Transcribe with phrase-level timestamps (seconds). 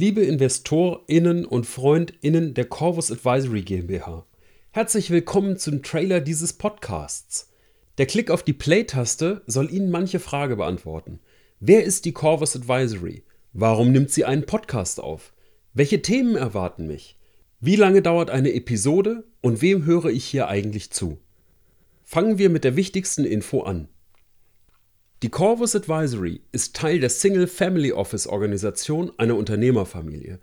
[0.00, 4.24] Liebe InvestorInnen und FreundInnen der Corvus Advisory GmbH,
[4.70, 7.52] herzlich willkommen zum Trailer dieses Podcasts.
[7.98, 11.20] Der Klick auf die Play-Taste soll Ihnen manche Frage beantworten.
[11.58, 13.24] Wer ist die Corvus Advisory?
[13.52, 15.34] Warum nimmt sie einen Podcast auf?
[15.74, 17.18] Welche Themen erwarten mich?
[17.60, 21.18] Wie lange dauert eine Episode und wem höre ich hier eigentlich zu?
[22.04, 23.88] Fangen wir mit der wichtigsten Info an.
[25.22, 30.38] Die Corvus Advisory ist Teil der Single Family Office Organisation einer Unternehmerfamilie.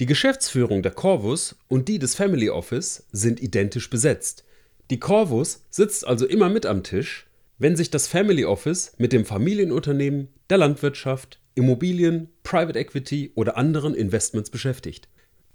[0.00, 4.44] Die Geschäftsführung der Corvus und die des Family Office sind identisch besetzt.
[4.88, 7.26] Die Corvus sitzt also immer mit am Tisch,
[7.58, 13.94] wenn sich das Family Office mit dem Familienunternehmen, der Landwirtschaft, Immobilien, Private Equity oder anderen
[13.94, 15.06] Investments beschäftigt.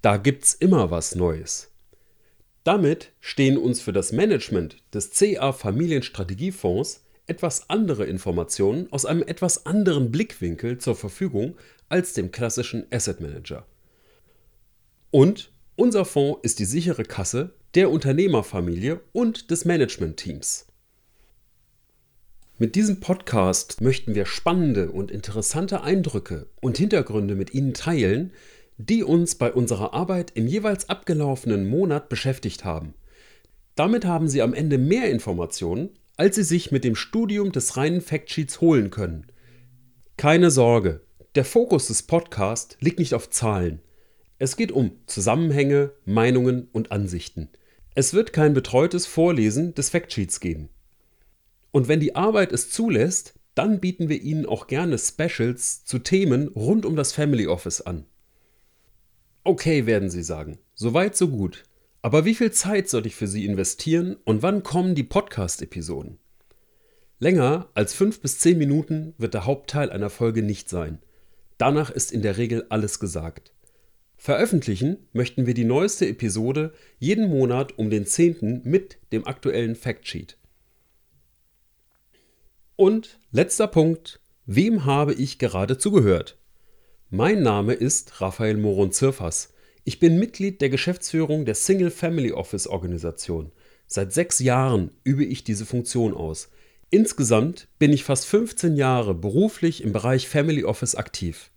[0.03, 1.71] Da gibt's immer was Neues.
[2.63, 9.65] Damit stehen uns für das Management des CA Familienstrategiefonds etwas andere Informationen aus einem etwas
[9.65, 11.55] anderen Blickwinkel zur Verfügung
[11.87, 13.65] als dem klassischen Asset Manager.
[15.11, 20.67] Und unser Fonds ist die sichere Kasse der Unternehmerfamilie und des Managementteams.
[22.57, 28.33] Mit diesem Podcast möchten wir spannende und interessante Eindrücke und Hintergründe mit Ihnen teilen,
[28.77, 32.93] die uns bei unserer Arbeit im jeweils abgelaufenen Monat beschäftigt haben.
[33.75, 38.01] Damit haben Sie am Ende mehr Informationen als sie sich mit dem Studium des reinen
[38.01, 39.27] Factsheets holen können.
[40.17, 40.99] Keine Sorge,
[41.35, 43.79] der Fokus des Podcasts liegt nicht auf Zahlen.
[44.37, 47.47] Es geht um Zusammenhänge, Meinungen und Ansichten.
[47.95, 50.67] Es wird kein betreutes Vorlesen des Factsheets geben.
[51.71, 56.49] Und wenn die Arbeit es zulässt, dann bieten wir Ihnen auch gerne Specials zu Themen
[56.49, 58.05] rund um das Family Office an.
[59.45, 60.59] Okay, werden Sie sagen.
[60.75, 61.63] Soweit, so gut.
[62.01, 66.17] Aber wie viel Zeit soll ich für Sie investieren und wann kommen die Podcast-Episoden?
[67.19, 70.99] Länger als fünf bis zehn Minuten wird der Hauptteil einer Folge nicht sein.
[71.57, 73.51] Danach ist in der Regel alles gesagt.
[74.15, 78.61] Veröffentlichen möchten wir die neueste Episode jeden Monat um den 10.
[78.63, 80.37] mit dem aktuellen Factsheet.
[82.77, 86.37] Und letzter Punkt, wem habe ich gerade zugehört?
[87.09, 89.53] Mein Name ist Raphael Moron-Zirfas.
[89.83, 93.51] Ich bin Mitglied der Geschäftsführung der Single Family Office Organisation.
[93.87, 96.49] Seit sechs Jahren übe ich diese Funktion aus.
[96.91, 101.51] Insgesamt bin ich fast 15 Jahre beruflich im Bereich Family Office aktiv.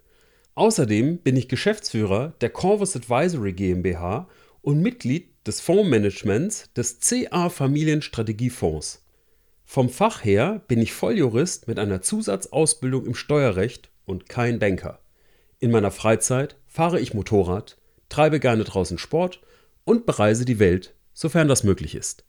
[0.54, 4.28] Außerdem bin ich Geschäftsführer der Corvus Advisory GmbH
[4.60, 9.02] und Mitglied des Fondsmanagements des CA Familienstrategiefonds.
[9.64, 15.00] Vom Fach her bin ich Volljurist mit einer Zusatzausbildung im Steuerrecht und kein Banker.
[15.58, 17.78] In meiner Freizeit fahre ich Motorrad,
[18.12, 19.40] treibe gerne draußen Sport
[19.84, 22.24] und bereise die Welt, sofern das möglich ist.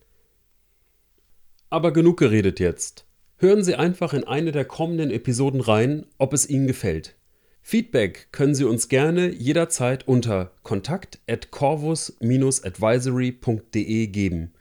[1.69, 3.05] Aber genug geredet jetzt.
[3.37, 7.15] Hören Sie einfach in eine der kommenden Episoden rein, ob es Ihnen gefällt.
[7.61, 14.53] Feedback können Sie uns gerne jederzeit unter kontakt at corvus-advisory.de geben.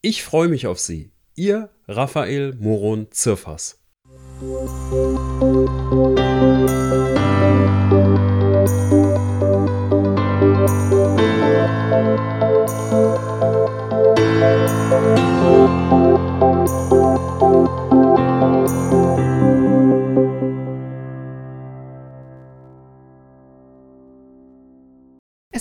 [0.00, 1.10] Ich freue mich auf Sie.
[1.34, 3.78] Ihr Raphael Moron Zirfas.
[14.84, 14.90] Es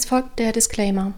[0.06, 1.14] folgt der Disclaimer.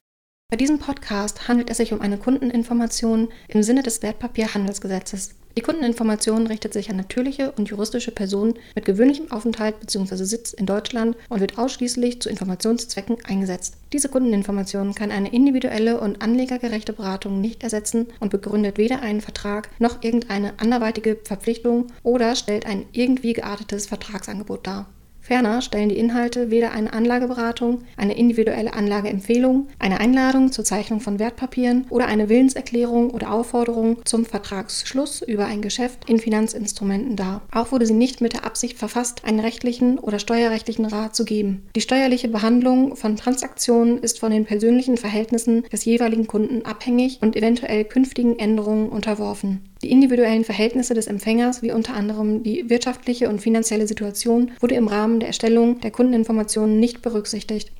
[0.51, 5.35] Bei diesem Podcast handelt es sich um eine Kundeninformation im Sinne des Wertpapierhandelsgesetzes.
[5.57, 10.25] Die Kundeninformation richtet sich an natürliche und juristische Personen mit gewöhnlichem Aufenthalt bzw.
[10.25, 13.77] Sitz in Deutschland und wird ausschließlich zu Informationszwecken eingesetzt.
[13.93, 19.69] Diese Kundeninformation kann eine individuelle und anlegergerechte Beratung nicht ersetzen und begründet weder einen Vertrag
[19.79, 24.87] noch irgendeine anderweitige Verpflichtung oder stellt ein irgendwie geartetes Vertragsangebot dar.
[25.25, 31.17] Ferner stellen die Inhalte weder eine Anlageberatung, eine individuelle Anlageempfehlung, eine Einladung zur Zeichnung von
[31.17, 37.41] Wertpapieren oder eine Willenserklärung oder Aufforderung zum Vertragsschluss über ein Geschäft in Finanzinstrumenten dar.
[37.51, 41.63] Auch wurde sie nicht mit der Absicht verfasst, einen rechtlichen oder steuerrechtlichen Rat zu geben.
[41.75, 47.35] Die steuerliche Behandlung von Transaktionen ist von den persönlichen Verhältnissen des jeweiligen Kunden abhängig und
[47.35, 49.61] eventuell künftigen Änderungen unterworfen.
[49.85, 54.87] Die individuellen Verhältnisse des Empfängers, wie unter anderem die wirtschaftliche und finanzielle Situation, wurde im
[54.87, 57.71] Rahmen der Erstellung der Kundeninformationen nicht berücksichtigt.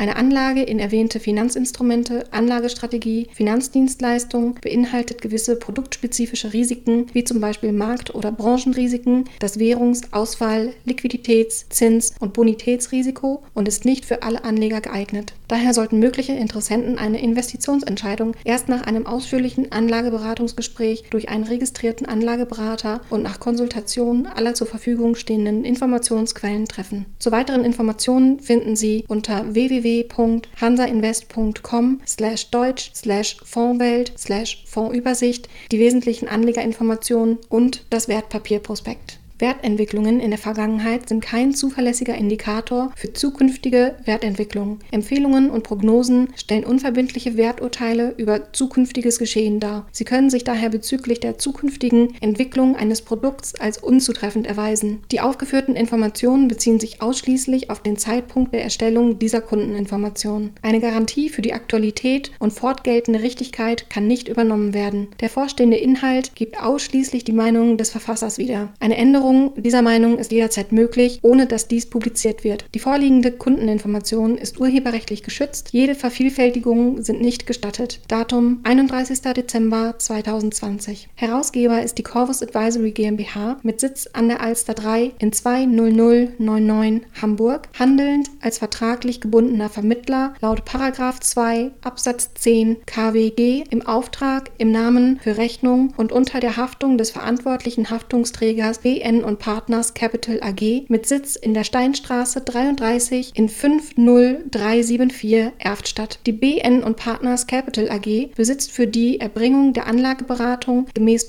[0.00, 8.14] Eine Anlage in erwähnte Finanzinstrumente, Anlagestrategie, Finanzdienstleistung beinhaltet gewisse produktspezifische Risiken, wie zum Beispiel Markt-
[8.14, 14.80] oder Branchenrisiken, das Währungs-, Auswahl-, Liquiditäts-, Zins- und Bonitätsrisiko und ist nicht für alle Anleger
[14.80, 15.34] geeignet.
[15.48, 23.02] Daher sollten mögliche Interessenten eine Investitionsentscheidung erst nach einem ausführlichen Anlageberatungsgespräch durch einen registrierten Anlageberater
[23.10, 27.04] und nach Konsultation aller zur Verfügung stehenden Informationsquellen treffen.
[27.18, 35.78] Zu weiteren Informationen finden Sie unter www www.hansainvest.com slash deutsch slash Fondswelt slash Fondsübersicht die
[35.78, 39.19] wesentlichen Anlegerinformationen und das Wertpapierprospekt.
[39.40, 44.80] Wertentwicklungen in der Vergangenheit sind kein zuverlässiger Indikator für zukünftige Wertentwicklung.
[44.90, 49.86] Empfehlungen und Prognosen stellen unverbindliche Werturteile über zukünftiges Geschehen dar.
[49.92, 55.00] Sie können sich daher bezüglich der zukünftigen Entwicklung eines Produkts als unzutreffend erweisen.
[55.10, 60.50] Die aufgeführten Informationen beziehen sich ausschließlich auf den Zeitpunkt der Erstellung dieser Kundeninformationen.
[60.62, 65.08] Eine Garantie für die Aktualität und fortgeltende Richtigkeit kann nicht übernommen werden.
[65.20, 68.72] Der vorstehende Inhalt gibt ausschließlich die Meinung des Verfassers wieder.
[68.80, 72.64] Eine Änderung Änderung dieser Meinung ist jederzeit möglich, ohne dass dies publiziert wird.
[72.74, 75.68] Die vorliegende Kundeninformation ist urheberrechtlich geschützt.
[75.70, 78.00] Jede Vervielfältigung sind nicht gestattet.
[78.08, 79.20] Datum 31.
[79.20, 81.08] Dezember 2020.
[81.14, 87.68] Herausgeber ist die Corvus Advisory GmbH mit Sitz an der Alster 3 in 20099 Hamburg,
[87.78, 95.36] handelnd als vertraglich gebundener Vermittler laut 2 Absatz 10 KWG im Auftrag, im Namen, für
[95.36, 101.36] Rechnung und unter der Haftung des verantwortlichen Haftungsträgers BN und Partners Capital AG mit Sitz
[101.36, 106.18] in der Steinstraße 33 in 50374 Erftstadt.
[106.26, 111.28] Die BN und Partners Capital AG besitzt für die Erbringung der Anlageberatung gemäß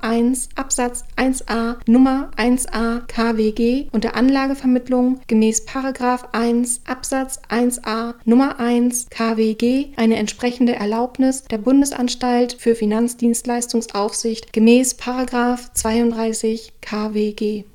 [0.00, 5.64] 1 Absatz 1a Nummer 1a KWG und der Anlagevermittlung gemäß
[6.32, 16.72] 1 Absatz 1a Nummer 1 KWG eine entsprechende Erlaubnis der Bundesanstalt für Finanzdienstleistungsaufsicht gemäß 32
[17.14, 17.73] KWG.